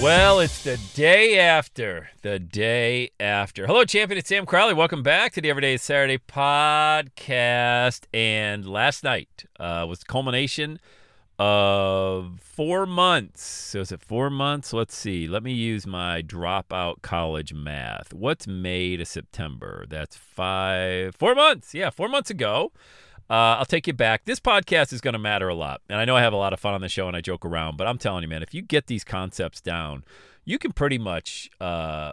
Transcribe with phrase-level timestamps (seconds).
[0.00, 2.10] Well, it's the day after.
[2.22, 3.66] The day after.
[3.66, 4.16] Hello, champion.
[4.16, 4.72] It's Sam Crowley.
[4.72, 8.02] Welcome back to the Everyday Saturday podcast.
[8.14, 10.78] And last night uh, was the culmination
[11.36, 13.42] of four months.
[13.42, 14.72] So is it four months?
[14.72, 15.26] Let's see.
[15.26, 18.14] Let me use my dropout college math.
[18.14, 19.84] What's May to September?
[19.88, 21.74] That's five, four months.
[21.74, 22.70] Yeah, four months ago.
[23.30, 24.24] Uh, I'll take you back.
[24.24, 25.82] This podcast is going to matter a lot.
[25.88, 27.44] And I know I have a lot of fun on the show and I joke
[27.44, 30.04] around, but I'm telling you, man, if you get these concepts down,
[30.44, 32.12] you can pretty much, uh,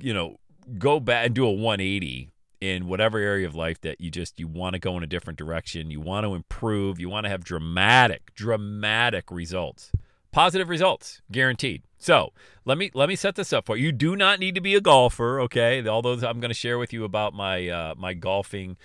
[0.00, 0.38] you know,
[0.78, 2.30] go back and do a 180
[2.60, 5.36] in whatever area of life that you just you want to go in a different
[5.36, 9.90] direction you want to improve you want to have dramatic dramatic results
[10.30, 12.32] positive results guaranteed so
[12.64, 14.76] let me let me set this up for you you do not need to be
[14.76, 18.14] a golfer okay all those i'm going to share with you about my uh, my
[18.14, 18.76] golfing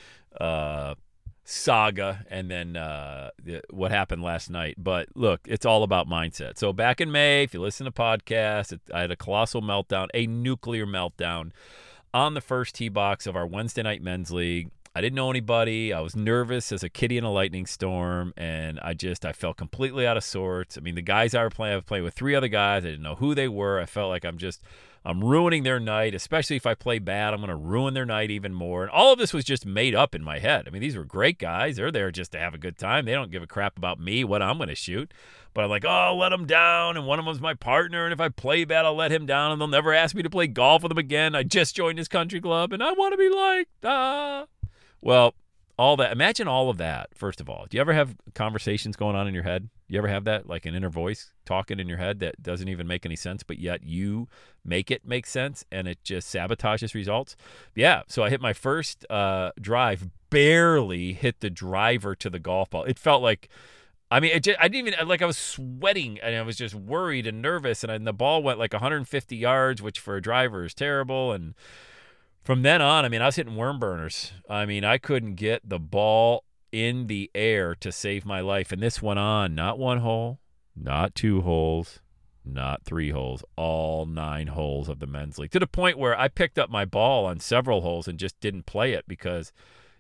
[0.42, 0.96] uh,
[1.50, 3.30] saga and then uh,
[3.70, 4.76] what happened last night.
[4.78, 6.58] But look, it's all about mindset.
[6.58, 10.10] So back in May, if you listen to podcasts, it, I had a colossal meltdown,
[10.14, 11.52] a nuclear meltdown
[12.14, 14.72] on the first tee box of our Wednesday night men's league.
[14.94, 15.94] I didn't know anybody.
[15.94, 19.56] I was nervous as a kitty in a lightning storm, and I just I felt
[19.56, 20.78] completely out of sorts.
[20.78, 22.84] I mean, the guys I were playing, I was playing with three other guys.
[22.84, 23.80] I didn't know who they were.
[23.80, 24.60] I felt like I'm just
[25.08, 27.34] I'm ruining their night, especially if I play bad.
[27.34, 28.84] I'm going to ruin their night even more.
[28.84, 30.68] And all of this was just made up in my head.
[30.68, 31.78] I mean, these were great guys.
[31.78, 33.06] They're there just to have a good time.
[33.06, 35.14] They don't give a crap about me, what I'm going to shoot.
[35.54, 36.98] But I'm like, oh, I'll let them down.
[36.98, 38.04] And one of them's my partner.
[38.04, 39.54] And if I play bad, I'll let him down.
[39.54, 41.36] And they'll never ask me to play golf with them again.
[41.36, 43.86] I just joined his country club and I want to be liked.
[43.86, 44.48] Ah.
[45.00, 45.36] Well,
[45.78, 46.12] all that.
[46.12, 47.68] Imagine all of that, first of all.
[47.70, 49.70] Do you ever have conversations going on in your head?
[49.88, 52.88] You ever have that, like an inner voice talking in your head that doesn't even
[52.88, 54.28] make any sense, but yet you
[54.66, 57.36] make it make sense and it just sabotages results?
[57.76, 58.02] Yeah.
[58.08, 62.84] So I hit my first uh, drive, barely hit the driver to the golf ball.
[62.84, 63.50] It felt like.
[64.10, 67.28] I mean, just, I didn't even like I was sweating and I was just worried
[67.28, 70.64] and nervous, and, I, and the ball went like 150 yards, which for a driver
[70.64, 71.34] is terrible.
[71.34, 71.56] And
[72.48, 74.32] from then on, I mean, I was hitting worm burners.
[74.50, 78.72] I mean, I couldn't get the ball in the air to save my life.
[78.72, 80.40] And this went on not one hole,
[80.74, 82.00] not two holes,
[82.46, 86.30] not three holes, all nine holes of the men's league to the point where I
[86.30, 89.52] picked up my ball on several holes and just didn't play it because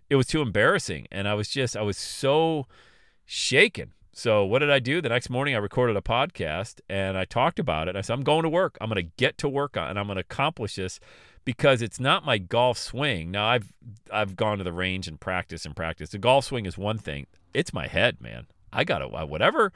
[0.09, 1.05] it was too embarrassing.
[1.11, 2.65] And I was just, I was so
[3.25, 3.91] shaken.
[4.13, 5.01] So what did I do?
[5.01, 7.97] The next morning I recorded a podcast and I talked about it.
[7.97, 8.77] I said, I'm going to work.
[8.79, 11.01] I'm going to get to work on and I'm going to accomplish this
[11.47, 13.31] because it's not my golf swing.
[13.31, 13.71] Now I've
[14.11, 16.09] I've gone to the range and practice and practice.
[16.09, 17.25] The golf swing is one thing.
[17.53, 18.47] It's my head, man.
[18.73, 19.71] I got to uh, whatever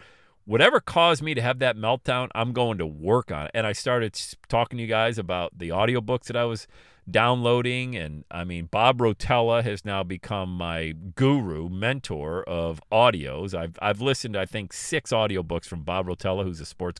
[0.46, 3.52] whatever caused me to have that meltdown, I'm going to work on it.
[3.54, 4.20] And I started
[4.50, 6.68] talking to you guys about the audiobooks that I was
[7.10, 13.54] downloading and I mean Bob Rotella has now become my guru, mentor of audios.
[13.58, 17.00] I've I've listened to I think 6 audiobooks from Bob Rotella who's a sports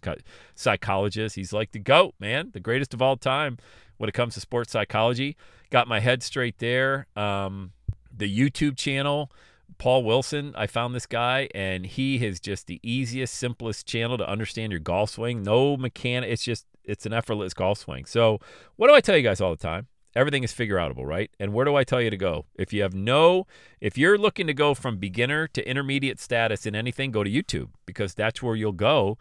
[0.56, 1.36] psychologist.
[1.36, 3.58] He's like the goat, man, the greatest of all time
[3.98, 5.38] when it comes to sports psychology.
[5.70, 7.08] Got my head straight there.
[7.16, 7.72] Um,
[8.16, 9.32] the YouTube channel
[9.78, 14.30] Paul Wilson, I found this guy, and he is just the easiest, simplest channel to
[14.30, 15.44] understand your golf swing.
[15.44, 16.30] No mechanic.
[16.30, 18.06] It's just it's an effortless golf swing.
[18.06, 18.40] So,
[18.76, 19.88] what do I tell you guys all the time?
[20.14, 21.32] Everything is figure outable, right?
[21.40, 22.46] And where do I tell you to go?
[22.56, 23.48] If you have no,
[23.80, 27.70] if you're looking to go from beginner to intermediate status in anything, go to YouTube
[27.86, 29.18] because that's where you'll go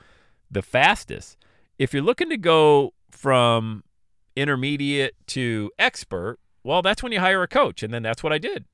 [0.50, 1.36] the fastest.
[1.78, 3.84] If you're looking to go from
[4.34, 7.82] intermediate to expert, well, that's when you hire a coach.
[7.82, 8.64] And then that's what I did.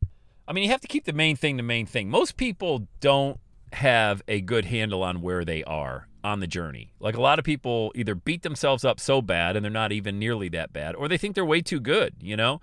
[0.48, 2.08] I mean, you have to keep the main thing the main thing.
[2.08, 3.40] Most people don't
[3.72, 6.92] have a good handle on where they are on the journey.
[7.00, 10.18] Like a lot of people either beat themselves up so bad and they're not even
[10.18, 12.60] nearly that bad, or they think they're way too good, you know?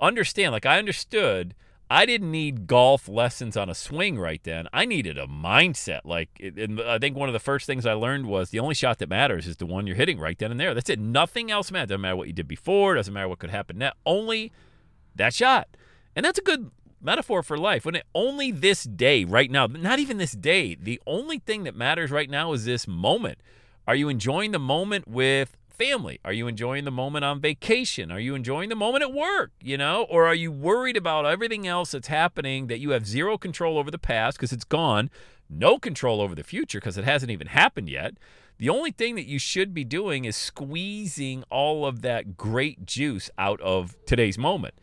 [0.00, 1.54] Understand, like I understood
[1.90, 4.68] I didn't need golf lessons on a swing right then.
[4.74, 6.00] I needed a mindset.
[6.04, 8.98] Like, and I think one of the first things I learned was the only shot
[8.98, 10.74] that matters is the one you're hitting right then and there.
[10.74, 10.98] That's it.
[10.98, 11.88] Nothing else matters.
[11.88, 12.94] Doesn't matter what you did before.
[12.94, 13.92] Doesn't matter what could happen now.
[14.04, 14.52] Only
[15.16, 15.68] that shot.
[16.14, 16.70] And that's a good
[17.00, 17.84] metaphor for life.
[17.84, 21.74] When it, only this day, right now, not even this day, the only thing that
[21.76, 23.38] matters right now is this moment.
[23.86, 26.18] Are you enjoying the moment with family?
[26.24, 28.10] Are you enjoying the moment on vacation?
[28.10, 29.52] Are you enjoying the moment at work?
[29.62, 33.38] You know, or are you worried about everything else that's happening that you have zero
[33.38, 35.08] control over the past because it's gone,
[35.48, 38.14] no control over the future because it hasn't even happened yet?
[38.58, 43.30] The only thing that you should be doing is squeezing all of that great juice
[43.38, 44.74] out of today's moment.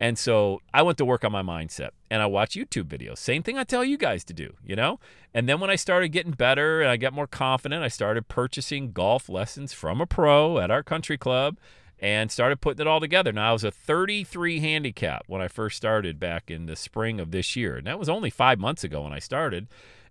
[0.00, 3.18] And so I went to work on my mindset and I watch YouTube videos.
[3.18, 4.98] Same thing I tell you guys to do, you know?
[5.32, 8.92] And then when I started getting better and I got more confident, I started purchasing
[8.92, 11.58] golf lessons from a pro at our country club
[12.00, 13.32] and started putting it all together.
[13.32, 17.30] Now I was a 33 handicap when I first started back in the spring of
[17.30, 17.76] this year.
[17.76, 19.68] And that was only 5 months ago when I started.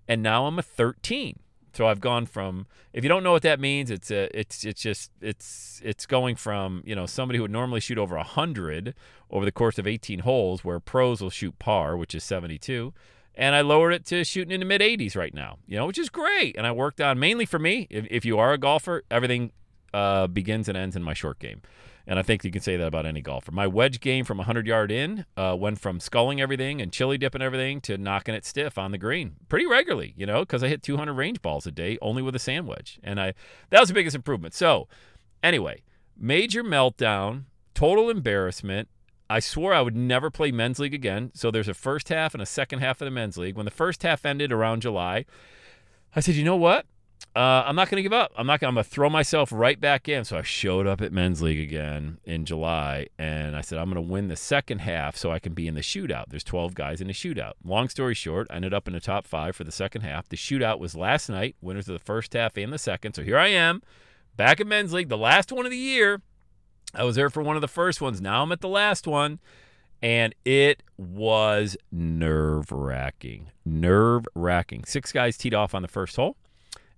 [0.08, 1.40] And now I'm a 13.
[1.74, 4.82] So I've gone from if you don't know what that means, it's a, it's it's
[4.82, 8.94] just it's it's going from you know somebody who would normally shoot over hundred
[9.32, 12.94] over the course of 18 holes, where pros will shoot par, which is 72,
[13.36, 15.98] and I lowered it to shooting in the mid 80s right now, you know, which
[15.98, 16.56] is great.
[16.56, 17.88] And I worked on mainly for me.
[17.90, 19.52] If, if you are a golfer, everything
[19.94, 21.62] uh, begins and ends in my short game.
[22.06, 23.52] And I think you can say that about any golfer.
[23.52, 27.42] My wedge game from 100 yard in uh, went from sculling everything and chili dipping
[27.42, 30.84] everything to knocking it stiff on the green pretty regularly, you know, because I hit
[30.84, 33.00] 200 range balls a day only with a sand wedge.
[33.04, 33.34] And I
[33.70, 34.54] that was the biggest improvement.
[34.54, 34.88] So,
[35.42, 35.84] anyway,
[36.18, 38.90] major meltdown, total embarrassment.
[39.30, 41.32] I swore I would never play men's league again.
[41.34, 43.56] So there's a first half and a second half of the men's league.
[43.56, 45.26] When the first half ended around July,
[46.16, 46.86] I said, you know what?
[47.36, 48.32] Uh, I'm not going to give up.
[48.38, 48.62] I'm not.
[48.62, 50.24] I'm going to throw myself right back in.
[50.24, 53.96] So I showed up at men's league again in July, and I said I'm going
[53.96, 56.26] to win the second half so I can be in the shootout.
[56.30, 57.54] There's 12 guys in the shootout.
[57.64, 60.30] Long story short, I ended up in the top five for the second half.
[60.30, 61.56] The shootout was last night.
[61.60, 63.14] Winners of the first half and the second.
[63.14, 63.82] So here I am,
[64.38, 66.22] back at men's league, the last one of the year.
[66.94, 68.22] I was there for one of the first ones.
[68.22, 69.40] Now I'm at the last one.
[70.04, 73.50] And it was nerve wracking.
[73.66, 74.84] Nerve wracking.
[74.86, 76.36] Six guys teed off on the first hole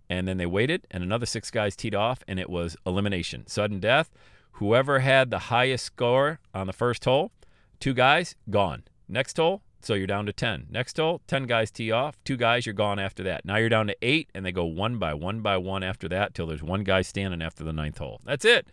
[0.09, 3.79] and then they waited, and another six guys teed off, and it was elimination, sudden
[3.79, 4.09] death.
[4.53, 7.31] Whoever had the highest score on the first hole,
[7.79, 8.83] two guys, gone.
[9.07, 10.67] Next hole, so you're down to 10.
[10.69, 13.45] Next hole, 10 guys tee off, two guys, you're gone after that.
[13.45, 16.33] Now you're down to eight, and they go one by one by one after that
[16.33, 18.21] till there's one guy standing after the ninth hole.
[18.23, 18.67] That's it.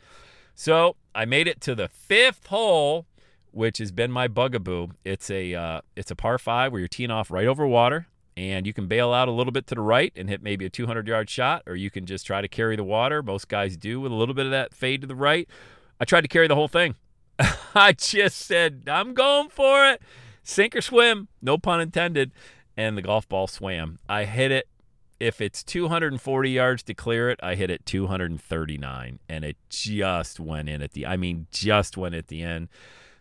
[0.55, 3.07] So I made it to the fifth hole,
[3.51, 4.89] which has been my bugaboo.
[5.05, 8.07] It's a uh, it's a par five where you're teeing off right over water
[8.37, 10.71] and you can bail out a little bit to the right and hit maybe a
[10.71, 13.23] 200 yard shot, or you can just try to carry the water.
[13.23, 15.49] Most guys do with a little bit of that fade to the right.
[16.01, 16.95] I tried to carry the whole thing.
[17.75, 20.03] I just said, I'm going for it.
[20.43, 22.33] Sink or swim, no pun intended.
[22.77, 23.99] And the golf ball swam.
[24.09, 24.69] I hit it.
[25.21, 29.21] If it's 240 yards to clear it, I hit it 239.
[29.29, 32.69] And it just went in at the, I mean, just went at the end.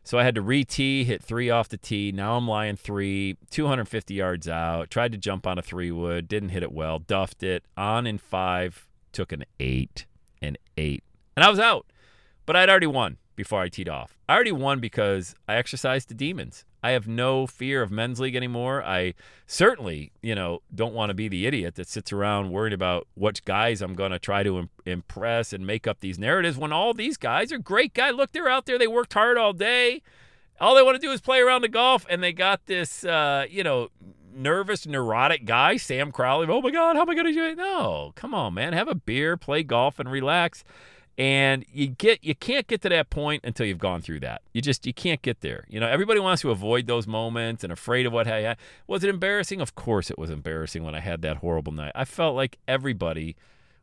[0.03, 2.12] So I had to re tee, hit three off the tee.
[2.12, 4.89] Now I'm lying three, 250 yards out.
[4.89, 7.63] Tried to jump on a three wood, didn't hit it well, duffed it.
[7.77, 10.06] On in five, took an eight,
[10.42, 11.03] an eight.
[11.36, 11.86] And I was out.
[12.45, 14.16] But I'd already won before I teed off.
[14.30, 16.64] I already won because I exercised the demons.
[16.84, 18.84] I have no fear of men's league anymore.
[18.84, 19.16] I
[19.48, 23.44] certainly, you know, don't want to be the idiot that sits around worried about which
[23.44, 27.18] guys I'm going to try to impress and make up these narratives when all these
[27.18, 28.14] guys are great guys.
[28.14, 28.78] Look, they're out there.
[28.78, 30.04] They worked hard all day.
[30.60, 33.48] All they want to do is play around the golf, and they got this, uh,
[33.50, 33.90] you know,
[34.32, 36.46] nervous, neurotic guy, Sam Crowley.
[36.48, 37.58] Oh my God, how am I going to do it?
[37.58, 38.74] No, come on, man.
[38.74, 40.63] Have a beer, play golf, and relax
[41.18, 44.41] and you get you can't get to that point until you've gone through that.
[44.53, 45.65] You just you can't get there.
[45.68, 49.10] You know everybody wants to avoid those moments and afraid of what had was it
[49.10, 49.62] embarrassing?
[49.62, 51.91] Of course it was embarrassing when i had that horrible night.
[51.96, 53.36] I felt like everybody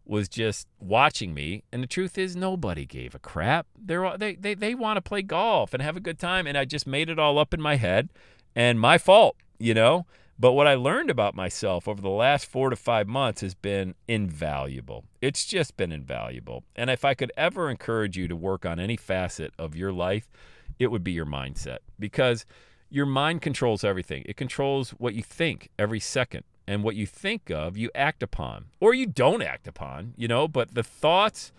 [0.04, 3.66] was just watching me and the truth is nobody gave a crap.
[3.78, 6.64] They're, they they they want to play golf and have a good time and i
[6.64, 8.08] just made it all up in my head
[8.56, 10.06] and my fault you know
[10.38, 13.94] but what I learned about myself over the last four to five months has been
[14.06, 15.04] invaluable.
[15.20, 16.64] It's just been invaluable.
[16.76, 20.30] And if I could ever encourage you to work on any facet of your life,
[20.78, 22.46] it would be your mindset because
[22.88, 24.22] your mind controls everything.
[24.26, 26.44] It controls what you think every second.
[26.66, 30.46] And what you think of, you act upon, or you don't act upon, you know,
[30.46, 31.50] but the thoughts,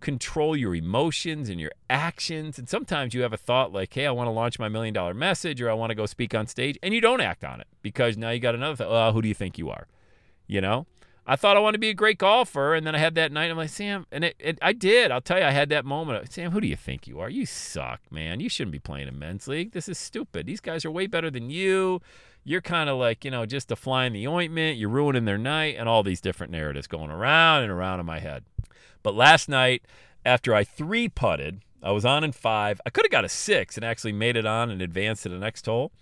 [0.00, 2.58] control your emotions and your actions.
[2.58, 5.14] And sometimes you have a thought like, hey, I want to launch my million dollar
[5.14, 7.66] message or I want to go speak on stage, and you don't act on it
[7.82, 9.86] because now you got another thought, oh, who do you think you are?
[10.46, 10.86] You know?
[11.26, 13.50] I thought I wanted to be a great golfer, and then I had that night.
[13.50, 15.10] I'm like, Sam, and it, it, I did.
[15.10, 16.30] I'll tell you, I had that moment.
[16.30, 17.30] Sam, who do you think you are?
[17.30, 18.40] You suck, man.
[18.40, 19.72] You shouldn't be playing in men's league.
[19.72, 20.44] This is stupid.
[20.44, 22.02] These guys are way better than you.
[22.44, 24.76] You're kind of like, you know, just a fly in the ointment.
[24.76, 28.18] You're ruining their night, and all these different narratives going around and around in my
[28.18, 28.44] head.
[29.04, 29.82] But last night,
[30.26, 32.80] after I three putted, I was on in five.
[32.84, 35.38] I could have got a six and actually made it on and advanced to the
[35.38, 35.92] next hole.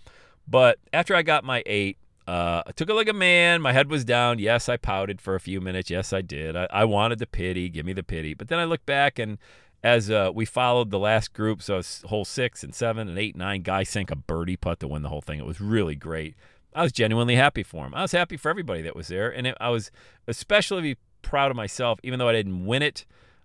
[0.49, 3.61] But after I got my eight, uh, I took it like a man.
[3.61, 4.39] My head was down.
[4.39, 5.91] Yes, I pouted for a few minutes.
[5.91, 6.57] Yes, I did.
[6.57, 7.69] I, I wanted the pity.
[7.69, 8.33] Give me the pity.
[8.33, 9.39] But then I looked back and
[9.85, 13.63] as uh, we followed the last group, so hole six and seven and eight, nine,
[13.63, 15.41] guy sank a birdie putt to win the whole thing.
[15.41, 16.37] It was really great.
[16.75, 17.95] I was genuinely happy for him.
[17.95, 19.91] I was happy for everybody that was there, and it, I was
[20.29, 23.05] especially proud of myself, even though I didn't win it.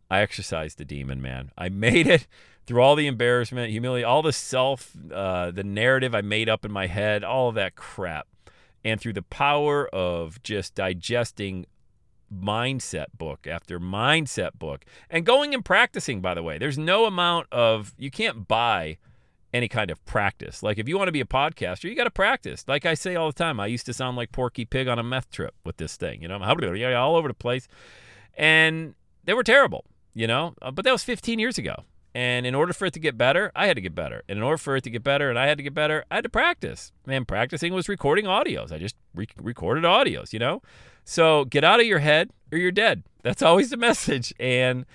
[0.10, 1.52] I exercised the demon, man.
[1.58, 2.28] I made it
[2.66, 6.72] through all the embarrassment, humility, all the self, uh, the narrative I made up in
[6.72, 8.28] my head, all of that crap.
[8.84, 11.66] And through the power of just digesting
[12.34, 17.48] mindset book after mindset book and going and practicing, by the way, there's no amount
[17.52, 18.98] of, you can't buy
[19.58, 20.64] any kind of practice.
[20.64, 22.64] Like if you want to be a podcaster, you got to practice.
[22.68, 25.04] Like I say all the time, I used to sound like Porky Pig on a
[25.04, 26.40] meth trip with this thing, you know,
[26.96, 27.68] all over the place.
[28.38, 28.96] And
[29.26, 31.84] they were terrible, you know, uh, but that was 15 years ago.
[32.14, 34.24] And in order for it to get better, I had to get better.
[34.28, 36.16] And in order for it to get better and I had to get better, I
[36.16, 36.92] had to practice.
[37.08, 38.72] And practicing was recording audios.
[38.72, 40.62] I just re- recorded audios, you know?
[41.04, 43.04] So get out of your head or you're dead.
[43.22, 44.34] That's always the message.
[44.40, 44.86] And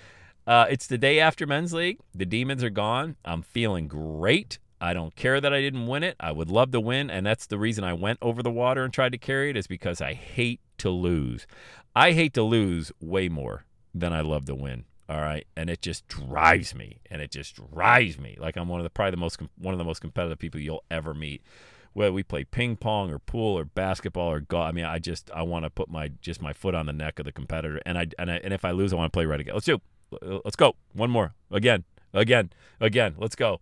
[0.45, 1.99] uh, it's the day after men's league.
[2.13, 3.15] The demons are gone.
[3.23, 4.59] I'm feeling great.
[4.81, 6.15] I don't care that I didn't win it.
[6.19, 7.09] I would love to win.
[7.09, 9.67] And that's the reason I went over the water and tried to carry it, is
[9.67, 11.47] because I hate to lose.
[11.95, 14.85] I hate to lose way more than I love to win.
[15.09, 18.37] All right, and it just drives me, and it just drives me.
[18.39, 20.85] Like I'm one of the probably the most one of the most competitive people you'll
[20.89, 21.43] ever meet.
[21.91, 25.29] Whether we play ping pong or pool or basketball or golf, I mean, I just
[25.31, 27.97] I want to put my just my foot on the neck of the competitor, and
[27.97, 29.53] I and I, and if I lose, I want to play right again.
[29.53, 29.81] Let's do,
[30.21, 33.59] let's go, one more, again, again, again, let's go.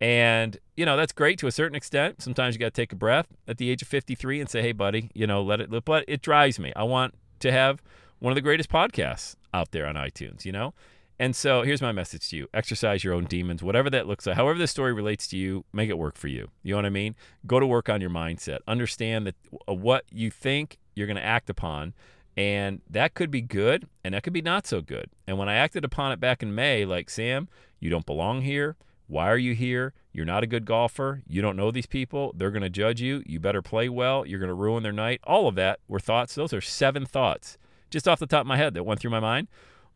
[0.00, 2.20] And, you know, that's great to a certain extent.
[2.20, 4.72] Sometimes you got to take a breath at the age of 53 and say, hey,
[4.72, 6.72] buddy, you know, let it, but it drives me.
[6.74, 7.80] I want to have
[8.18, 10.74] one of the greatest podcasts out there on iTunes, you know?
[11.18, 14.36] And so here's my message to you exercise your own demons, whatever that looks like.
[14.36, 16.48] However, this story relates to you, make it work for you.
[16.62, 17.14] You know what I mean?
[17.46, 18.58] Go to work on your mindset.
[18.66, 19.36] Understand that
[19.68, 21.94] uh, what you think you're going to act upon,
[22.36, 25.10] and that could be good and that could be not so good.
[25.26, 27.48] And when I acted upon it back in May, like, Sam,
[27.78, 28.76] you don't belong here.
[29.06, 29.92] Why are you here?
[30.12, 31.22] You're not a good golfer.
[31.26, 32.32] You don't know these people.
[32.36, 33.22] They're going to judge you.
[33.26, 34.24] You better play well.
[34.24, 35.20] You're going to ruin their night.
[35.24, 36.34] All of that were thoughts.
[36.34, 37.58] Those are seven thoughts
[37.94, 39.46] just off the top of my head that went through my mind.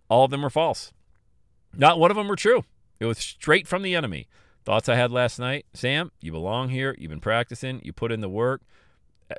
[0.08, 0.92] All of them were false.
[1.74, 2.64] Not one of them were true.
[3.00, 4.28] It was straight from the enemy.
[4.64, 6.94] Thoughts I had last night Sam, you belong here.
[6.96, 7.80] You've been practicing.
[7.82, 8.62] You put in the work.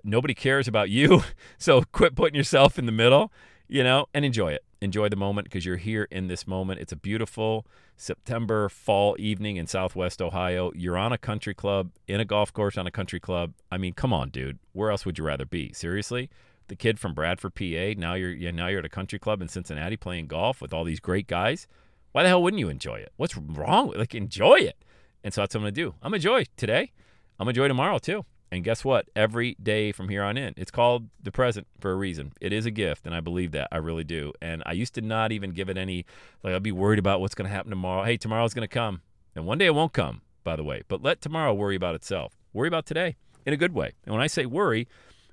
[0.04, 1.24] Nobody cares about you.
[1.58, 3.34] So quit putting yourself in the middle,
[3.68, 4.64] you know, and enjoy it.
[4.82, 6.80] Enjoy the moment because you're here in this moment.
[6.80, 7.66] It's a beautiful
[7.98, 10.72] September fall evening in Southwest Ohio.
[10.74, 13.54] You're on a country club, in a golf course on a country club.
[13.70, 14.60] I mean, come on, dude.
[14.72, 15.74] Where else would you rather be?
[15.74, 16.30] Seriously?
[16.70, 18.00] the kid from Bradford, PA.
[18.00, 20.86] Now you're yeah, now you're at a country club in Cincinnati playing golf with all
[20.86, 21.68] these great guys.
[22.14, 23.12] Why the hell wouldn't you enjoy it?
[23.18, 23.92] What's wrong?
[23.96, 24.78] Like enjoy it.
[25.24, 25.90] And so that's what I'm gonna do.
[26.02, 26.92] I'm gonna enjoy today.
[27.40, 28.26] I'm gonna enjoy tomorrow too.
[28.52, 29.10] And guess what?
[29.16, 32.34] Every day from here on in, it's called the present for a reason.
[32.42, 33.68] It is a gift, and I believe that.
[33.72, 34.34] I really do.
[34.42, 36.06] And I used to not even give it any,
[36.44, 38.04] like, I'd be worried about what's going to happen tomorrow.
[38.04, 39.02] Hey, tomorrow's going to come.
[39.36, 40.82] And one day it won't come, by the way.
[40.88, 42.36] But let tomorrow worry about itself.
[42.52, 43.94] Worry about today in a good way.
[44.06, 44.88] And when I say worry,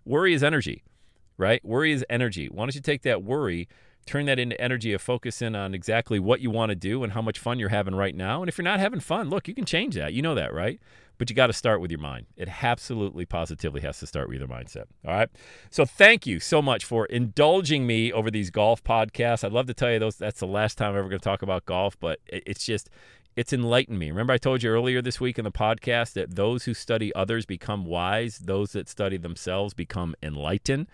[0.04, 0.82] worry is energy
[1.37, 1.64] right?
[1.64, 2.49] Worry is energy.
[2.49, 3.68] Why don't you take that worry,
[4.06, 7.22] turn that into energy of focusing on exactly what you want to do and how
[7.22, 8.40] much fun you're having right now.
[8.40, 10.12] And if you're not having fun, look, you can change that.
[10.12, 10.80] You know that, right?
[11.18, 12.26] But you got to start with your mind.
[12.36, 14.84] It absolutely, positively has to start with your mindset.
[15.04, 15.28] All right.
[15.70, 19.42] So thank you so much for indulging me over these golf podcasts.
[19.42, 20.16] I'd love to tell you those.
[20.16, 22.90] That's the last time I'm ever going to talk about golf, but it's just
[23.34, 24.10] it's enlightened me.
[24.10, 27.44] Remember, I told you earlier this week in the podcast that those who study others
[27.44, 30.86] become wise, those that study themselves become enlightened.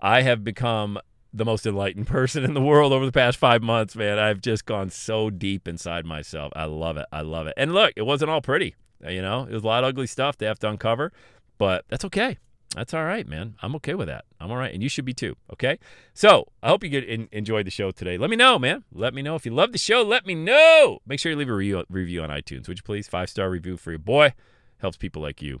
[0.00, 0.98] I have become
[1.34, 4.18] the most enlightened person in the world over the past five months, man.
[4.18, 6.52] I've just gone so deep inside myself.
[6.56, 7.06] I love it.
[7.12, 7.54] I love it.
[7.56, 8.74] And look, it wasn't all pretty.
[9.04, 11.12] Uh, you know, it was a lot of ugly stuff they have to uncover,
[11.58, 12.38] but that's okay.
[12.74, 13.54] That's all right, man.
[13.62, 14.24] I'm okay with that.
[14.40, 15.36] I'm all right, and you should be too.
[15.52, 15.78] Okay.
[16.12, 18.18] So I hope you get in, enjoyed the show today.
[18.18, 18.82] Let me know, man.
[18.92, 20.02] Let me know if you love the show.
[20.02, 20.98] Let me know.
[21.06, 23.06] Make sure you leave a re- review on iTunes, would you please?
[23.06, 24.34] Five star review for your boy
[24.78, 25.60] helps people like you